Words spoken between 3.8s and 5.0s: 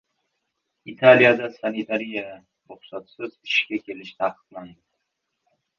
kelish taqiqlandi